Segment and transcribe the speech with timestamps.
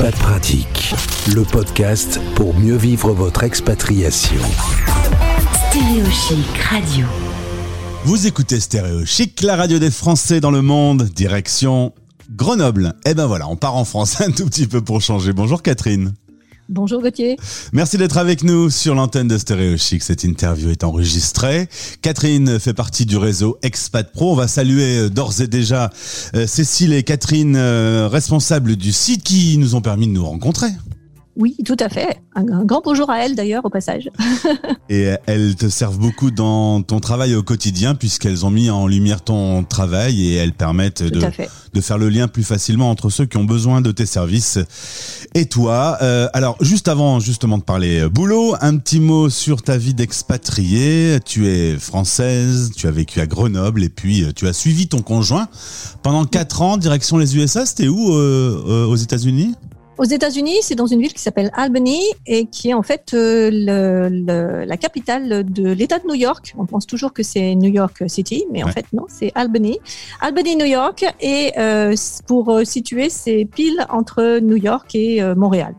[0.00, 0.94] Expat Pratique,
[1.34, 4.40] le podcast pour mieux vivre votre expatriation.
[5.68, 7.06] Stéréo Chic Radio.
[8.04, 11.92] Vous écoutez Stéréo Chic, la radio des Français dans le monde, direction
[12.30, 12.94] Grenoble.
[13.04, 15.34] Et ben voilà, on part en France un tout petit peu pour changer.
[15.34, 16.14] Bonjour Catherine.
[16.70, 17.36] Bonjour Gauthier.
[17.72, 20.04] Merci d'être avec nous sur l'antenne de Stéréo Chic.
[20.04, 21.68] Cette interview est enregistrée.
[22.00, 24.30] Catherine fait partie du réseau Expat Pro.
[24.30, 25.90] On va saluer euh, d'ores et déjà
[26.36, 30.68] euh, Cécile et Catherine, euh, responsables du site qui nous ont permis de nous rencontrer.
[31.40, 32.20] Oui, tout à fait.
[32.34, 34.10] Un, un grand bonjour à elle d'ailleurs au passage.
[34.90, 39.22] Et elles te servent beaucoup dans ton travail au quotidien puisqu'elles ont mis en lumière
[39.22, 43.44] ton travail et elles permettent de, faire le lien plus facilement entre ceux qui ont
[43.44, 44.58] besoin de tes services
[45.34, 45.96] et toi.
[46.02, 49.94] Euh, alors, juste avant justement de parler euh, boulot, un petit mot sur ta vie
[49.94, 51.20] d'expatriée.
[51.24, 55.00] Tu es française, tu as vécu à Grenoble et puis euh, tu as suivi ton
[55.00, 55.48] conjoint
[56.02, 57.64] pendant quatre ans direction les USA.
[57.64, 59.54] C'était où euh, euh, aux États-Unis?
[60.00, 63.50] Aux États-Unis, c'est dans une ville qui s'appelle Albany et qui est en fait euh,
[63.52, 66.54] le- le- la capitale de l'État de New York.
[66.56, 69.78] On pense toujours que c'est New York City, mais en fait non, c'est Albany.
[70.22, 71.04] Albany, New York.
[71.20, 71.94] Et euh,
[72.26, 75.74] pour euh, situer, c'est pile entre New York et euh, Montréal.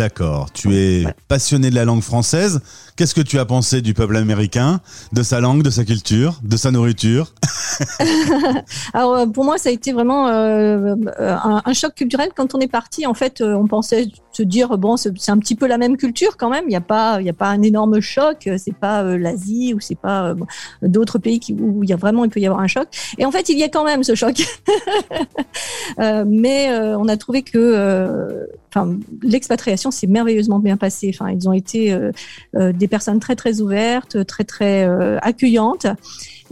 [0.00, 0.50] D'accord.
[0.54, 2.62] Tu es passionné de la langue française.
[2.96, 4.80] Qu'est-ce que tu as pensé du peuple américain,
[5.12, 7.34] de sa langue, de sa culture, de sa nourriture
[8.94, 12.54] Alors euh, pour moi, ça a été vraiment euh, euh, un, un choc culturel quand
[12.54, 13.06] on est parti.
[13.06, 16.50] En fait, on pensait se dire bon, c'est un petit peu la même culture quand
[16.50, 16.64] même.
[16.66, 18.48] Il n'y a pas, il y a pas un énorme choc.
[18.58, 20.34] C'est pas euh, l'Asie ou c'est pas euh,
[20.82, 22.88] d'autres pays qui, où il y a vraiment il peut y avoir un choc.
[23.18, 24.42] Et en fait, il y a quand même ce choc.
[25.98, 28.46] Euh, mais euh, on a trouvé que, euh,
[29.22, 31.10] l'expatriation s'est merveilleusement bien passée.
[31.12, 31.96] Enfin, ils ont été
[32.54, 34.88] des personnes très très ouvertes, très très
[35.22, 35.86] accueillantes.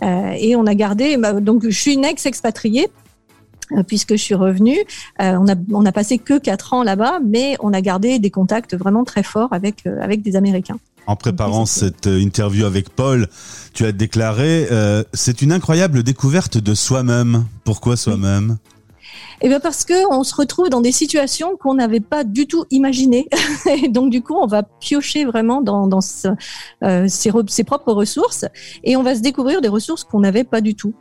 [0.02, 1.16] Et on a gardé.
[1.16, 2.88] bah, donc, je suis une ex-expatriée
[3.86, 4.78] puisque je suis revenue.
[5.20, 8.74] On a on a passé que quatre ans là-bas, mais on a gardé des contacts
[8.74, 10.80] vraiment très forts avec avec des Américains.
[11.08, 13.28] En préparant cette interview avec Paul,
[13.72, 17.46] tu as déclaré euh, c'est une incroyable découverte de soi-même.
[17.64, 18.58] Pourquoi soi-même?
[19.40, 22.64] Et bien parce que on se retrouve dans des situations qu'on n'avait pas du tout
[22.72, 23.28] imaginées.
[23.82, 26.26] Et donc du coup, on va piocher vraiment dans, dans ce-
[26.82, 28.46] euh, ses, ses propres ressources
[28.82, 30.92] et on va se découvrir des ressources qu'on n'avait pas du tout.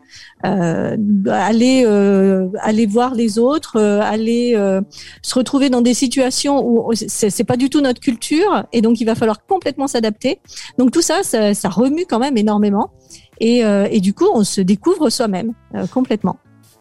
[0.46, 0.96] Euh,
[1.32, 4.82] aller euh, aller voir les autres, euh, aller euh,
[5.24, 9.06] se retrouver dans des situations où c'est pas du tout notre culture et donc il
[9.06, 10.40] va falloir complètement s'adapter.
[10.78, 12.92] Donc tout ça, ça, ça remue quand même énormément.
[13.40, 15.54] Et, euh, et du coup, on se découvre soi-même
[15.92, 16.38] complètement.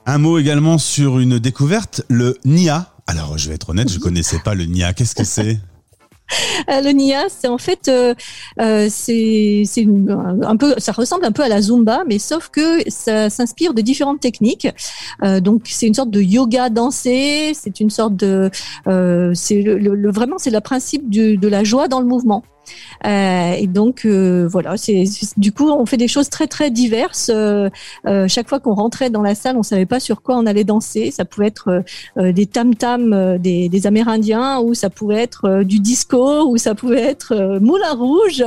[0.07, 2.93] Un mot également sur une découverte, le NIA.
[3.07, 4.93] Alors, je vais être honnête, je connaissais pas le NIA.
[4.93, 5.59] Qu'est-ce que c'est?
[6.69, 8.13] Euh, le NIA, c'est en fait, euh,
[8.61, 10.11] euh, c'est c'est une-
[10.45, 13.81] un peu, ça ressemble un peu à la Zumba, mais sauf que ça s'inspire de
[13.81, 14.67] différentes techniques.
[15.23, 18.51] Euh, donc c'est une sorte de yoga dansé, c'est une sorte de,
[19.35, 22.43] c'est le, le- le- vraiment c'est le principe du- de la joie dans le mouvement.
[23.05, 25.05] Euh, et donc euh, voilà, c'est
[25.37, 27.31] du coup on fait des choses très très diverses.
[27.33, 27.69] Euh,
[28.29, 31.11] chaque fois qu'on rentrait dans la salle, on savait pas sur quoi on allait danser.
[31.11, 31.85] Ça pouvait être
[32.17, 37.59] des tam tam des, Amérindiens, ou ça pouvait être du disco, ou ça pouvait être
[37.61, 38.45] Moulin Rouge.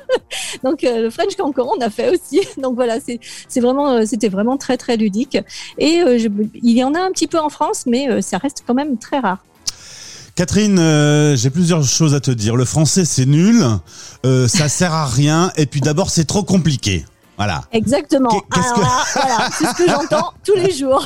[0.64, 2.40] donc le French Cancan on a fait aussi.
[2.62, 5.38] Donc voilà, c'est vraiment c'était vraiment très très ludique.
[5.78, 6.02] Et
[6.62, 9.18] il y en a un petit peu en France, mais ça reste quand même très
[9.18, 9.44] rare.
[10.34, 12.56] Catherine, euh, j'ai plusieurs choses à te dire.
[12.56, 13.64] Le français, c'est nul,
[14.24, 17.04] euh, ça sert à rien, et puis d'abord, c'est trop compliqué.
[17.36, 17.64] Voilà.
[17.72, 18.28] Exactement.
[18.30, 21.04] Qu'est- qu'est-ce Alors là, voilà, c'est ce que j'entends tous les jours.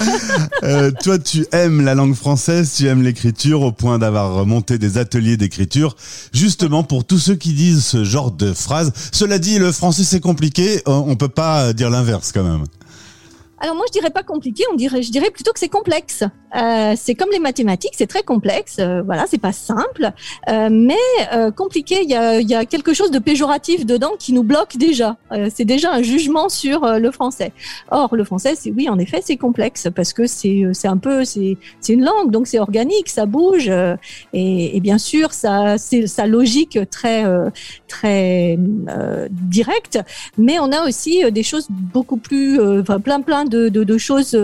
[0.65, 4.99] Euh, toi, tu aimes la langue française, tu aimes l'écriture au point d'avoir monté des
[4.99, 5.97] ateliers d'écriture,
[6.33, 8.93] justement pour tous ceux qui disent ce genre de phrases.
[9.13, 12.65] Cela dit, le français c'est compliqué, on peut pas dire l'inverse quand même.
[13.59, 16.23] Alors moi, je dirais pas compliqué, on dirait, je dirais plutôt que c'est complexe.
[16.57, 18.77] Euh, c'est comme les mathématiques, c'est très complexe.
[18.79, 20.11] euh, voilà, c'est pas simple,
[20.49, 20.95] euh, mais
[21.35, 21.99] euh, compliqué.
[22.03, 25.17] Il y a, y a quelque chose de péjoratif dedans qui nous bloque déjà.
[25.33, 27.53] Euh, c'est déjà un jugement sur le français.
[27.91, 31.25] Or, le français, c'est oui, en effet, c'est complexe parce que c'est, c'est un peu,
[31.25, 33.71] c'est, c'est une langue, donc c'est organique, ça bouge,
[34.33, 37.25] et, et bien sûr, ça, c'est sa logique très,
[37.89, 38.59] très
[39.31, 39.99] directe.
[40.39, 44.35] Mais on a aussi des choses beaucoup plus, enfin plein plein de, de, de choses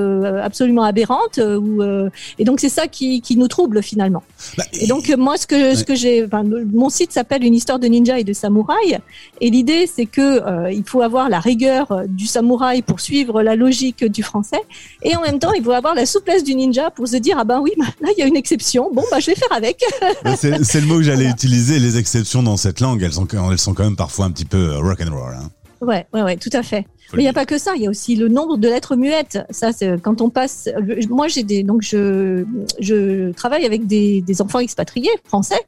[0.42, 1.38] absolument aberrantes.
[1.38, 2.01] euh,
[2.38, 4.22] et donc c'est ça qui, qui nous trouble finalement.
[4.56, 7.54] Bah, Et donc euh, moi ce que ce que j'ai, enfin, mon site s'appelle une
[7.54, 8.98] histoire de ninja et de samouraï.
[9.40, 13.42] Et l'idée c'est que euh, il faut avoir la rigueur euh, du samouraï pour suivre
[13.42, 14.60] la logique du français,
[15.02, 17.44] et en même temps il faut avoir la souplesse du ninja pour se dire ah
[17.44, 19.82] ben oui bah, là il y a une exception, bon bah je vais faire avec.
[20.36, 21.78] C'est c'est le mot que j'allais utiliser.
[21.78, 24.76] Les exceptions dans cette langue, elles sont, elles sont quand même parfois un petit peu
[24.76, 25.34] rock and roll.
[25.34, 25.50] Hein.
[25.82, 26.86] Ouais, ouais, ouais, tout à fait.
[27.12, 28.94] Mais il n'y a pas que ça, il y a aussi le nombre de lettres
[28.94, 29.40] muettes.
[29.50, 30.68] Ça, c'est quand on passe.
[31.10, 31.64] Moi, j'ai des.
[31.64, 32.44] Donc, je,
[32.78, 35.60] je travaille avec des, des enfants expatriés français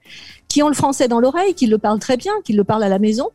[0.49, 2.89] qui ont le français dans l'oreille, qui le parlent très bien, qui le parlent à
[2.89, 3.31] la maison.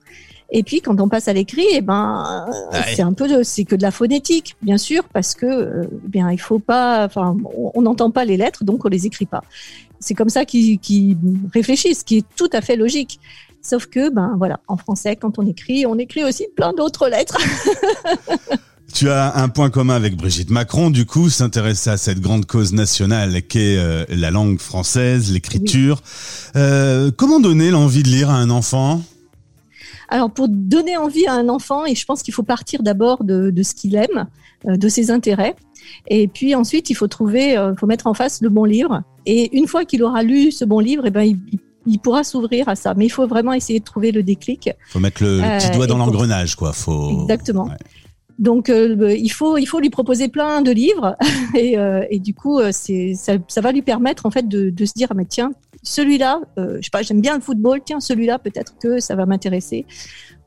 [0.51, 2.47] Et puis quand on passe à l'écrit, eh ben
[2.95, 6.39] c'est un peu c'est que de la phonétique, bien sûr, parce que euh, bien il
[6.39, 9.43] faut pas, enfin on n'entend pas les lettres, donc on les écrit pas.
[9.99, 11.17] C'est comme ça qu'ils qu'ils
[11.53, 13.19] réfléchissent, ce qui est tout à fait logique.
[13.61, 17.37] Sauf que ben voilà, en français, quand on écrit, on écrit aussi plein d'autres lettres.
[18.93, 22.73] Tu as un point commun avec Brigitte Macron, du coup, s'intéresser à cette grande cause
[22.73, 26.01] nationale qu'est euh, la langue française, l'écriture.
[26.55, 29.01] Euh, comment donner l'envie de lire à un enfant?
[30.09, 33.51] Alors, pour donner envie à un enfant, et je pense qu'il faut partir d'abord de,
[33.51, 34.27] de ce qu'il aime,
[34.67, 35.55] euh, de ses intérêts.
[36.07, 39.03] Et puis ensuite, il faut trouver, il faut mettre en face le bon livre.
[39.25, 41.59] Et une fois qu'il aura lu ce bon livre, eh ben, il, il
[41.97, 42.93] pourra s'ouvrir à ça.
[42.95, 44.67] Mais il faut vraiment essayer de trouver le déclic.
[44.67, 46.73] Il faut mettre le, le petit doigt Euh, dans l'engrenage, quoi.
[46.73, 47.21] Faut...
[47.23, 47.65] Exactement.
[47.65, 47.77] Ouais.
[48.37, 51.17] Donc euh, il faut il faut lui proposer plein de livres
[51.55, 54.69] et, euh, et du coup euh, c'est ça, ça va lui permettre en fait de,
[54.69, 55.51] de se dire ah, mais tiens
[55.83, 57.81] celui-là euh, je sais pas j'aime bien le football.
[57.83, 59.85] Tiens celui-là peut-être que ça va m'intéresser.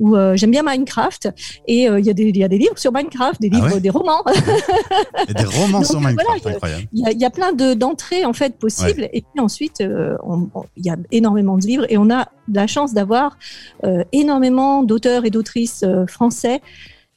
[0.00, 1.28] Ou euh, j'aime bien Minecraft.
[1.68, 3.56] Et euh, il y a des il y a des livres sur Minecraft des Ah
[3.56, 4.22] livres ouais des romans.
[5.28, 6.88] Des romans Donc, sur Minecraft, voilà, incroyable.
[6.92, 9.08] il y a, il y a plein de d'entrées en fait possibles.
[9.12, 11.86] Et puis ensuite il y a énormément de livres.
[11.88, 13.38] Et on a la chance d'avoir
[14.12, 16.60] énormément d'auteurs et d'autrices français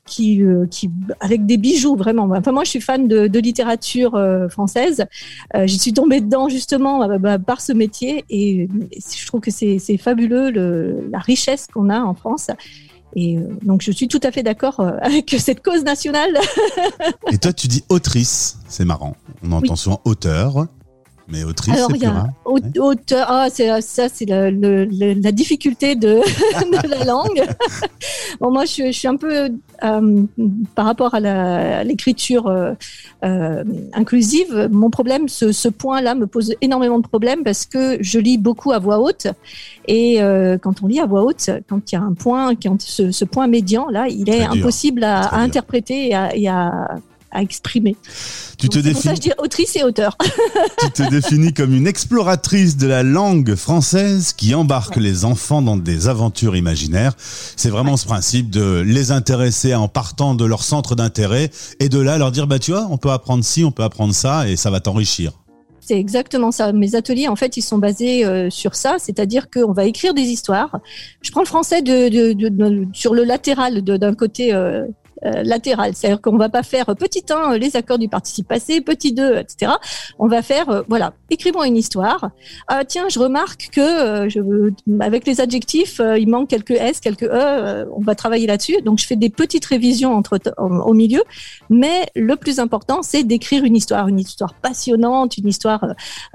[0.05, 2.29] qui, euh, qui avec des bijoux vraiment.
[2.31, 5.05] Enfin moi je suis fan de, de littérature euh, française.
[5.55, 8.61] Euh, J'y suis tombée dedans justement euh, bah, par ce métier et,
[8.91, 12.49] et je trouve que c'est fabuleux le, la richesse qu'on a en France.
[13.15, 16.37] Et euh, donc je suis tout à fait d'accord avec cette cause nationale.
[17.31, 18.57] Et toi, tu dis autrice.
[18.67, 19.15] C'est marrant.
[19.43, 20.67] On entend souvent auteur,
[21.27, 22.27] mais autrice, c'est plus rare.
[22.45, 26.19] auteur, ah, c'est, ça, c'est la difficulté de,
[26.83, 27.43] de la langue.
[28.39, 29.49] bon, moi, je, je suis un peu,
[29.83, 30.23] euh,
[30.75, 32.73] par rapport à, l'écriture euh,
[33.23, 33.63] euh,
[33.93, 38.37] inclusive, mon problème, ce, ce point-là me pose énormément de problèmes parce que je lis
[38.37, 39.27] beaucoup à voix haute.
[39.87, 42.81] Et euh, quand on lit à voix haute, quand il y a un point, quand
[42.81, 46.97] ce, ce point médian, là, il est impossible à, interpréter et à, et à-
[47.35, 47.95] à exprimer.
[48.57, 50.17] Tu te, Donc, c'est pour ça que définis, je dis autrice et auteur.
[50.79, 55.75] tu te définis comme une exploratrice de la langue française qui embarque les enfants dans
[55.77, 57.13] des aventures imaginaires.
[57.55, 61.99] C'est vraiment ce principe de les intéresser en partant de leur centre d'intérêt et de
[61.99, 64.55] là leur dire, bah tu vois, on peut apprendre ci, on peut apprendre ça et
[64.55, 65.33] ça va t'enrichir.
[65.87, 66.71] C'est exactement ça.
[66.73, 70.23] Mes ateliers, en fait, ils sont basés euh, sur ça, c'est-à-dire qu'on va écrire des
[70.23, 70.79] histoires.
[71.21, 74.85] Je prends le français de, de- de- de- sur le latéral, d'un côté euh,
[75.25, 78.81] euh, latéral, c'est-à-dire qu'on va pas faire petit 1 euh, les accords du participe passé,
[78.81, 79.73] petit 2, etc.
[80.19, 82.29] On va faire, euh, voilà, écrivons une histoire.
[82.67, 86.99] Ah tiens, je remarque que euh, je, avec les adjectifs, euh, il manque quelques s,
[86.99, 87.29] quelques e.
[87.31, 88.81] euh, on va travailler là-dessus.
[88.83, 91.23] Donc je fais des petites révisions entre au milieu,
[91.69, 95.85] mais le plus important, c'est d'écrire une histoire, une histoire passionnante, une histoire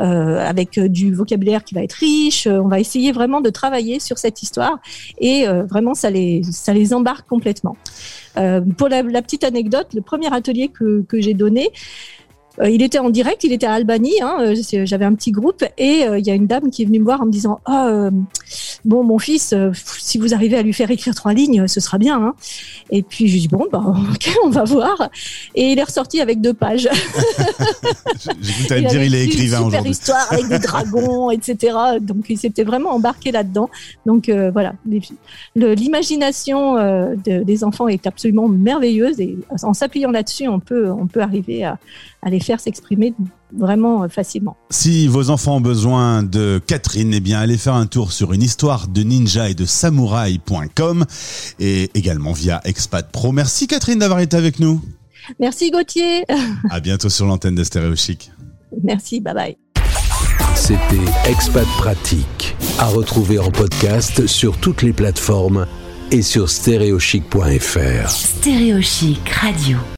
[0.00, 2.46] euh, avec euh, du vocabulaire qui va être riche.
[2.46, 4.78] Euh, On va essayer vraiment de travailler sur cette histoire
[5.18, 7.76] et euh, vraiment ça les ça les embarque complètement.
[8.36, 11.68] Euh, pour la, petite anecdote, le premier atelier que, j'ai donné,
[12.60, 14.22] euh, il était en direct, il était à Albanie.
[14.22, 16.86] Hein, euh, J'avais un petit groupe et euh, il y a une dame qui est
[16.86, 18.08] venue me voir en me disant Ah,
[18.84, 21.98] bon, mon fils, euh, si vous arrivez à lui faire écrire trois lignes, ce sera
[21.98, 22.20] bien.
[22.22, 22.34] Hein.
[22.90, 23.82] Et puis je lui dis Bon, bah,
[24.12, 25.10] ok, on va voir.
[25.54, 26.88] Et il est ressorti avec deux pages.
[28.40, 29.90] J'ai cru que dire, il est écrivain une super aujourd'hui.
[29.92, 31.76] histoire avec des dragons, etc.
[32.00, 33.70] Donc il s'était vraiment embarqué là-dedans.
[34.06, 34.74] Donc euh, voilà,
[35.54, 41.06] l'imagination euh, de- des enfants est absolument merveilleuse et en s'appuyant là-dessus, on peut on
[41.06, 41.78] peut arriver à,
[42.22, 43.14] à les faire s'exprimer
[43.56, 44.56] vraiment euh, facilement.
[44.70, 48.42] Si vos enfants ont besoin de Catherine, eh bien allez faire un tour sur une
[48.42, 51.04] histoire de ninja et de samouraï.com
[51.58, 53.32] et également via Expat Pro.
[53.32, 54.80] Merci Catherine d'avoir été avec nous.
[55.38, 56.24] Merci Gauthier.
[56.70, 58.30] À bientôt sur l'antenne de Stéréo Chic.
[58.82, 59.56] Merci, bye bye.
[60.54, 65.66] C'était Expat Pratique, à retrouver en podcast sur toutes les plateformes
[66.10, 68.08] et sur stéréochic.fr.
[68.08, 69.78] Stéréo Chic Radio.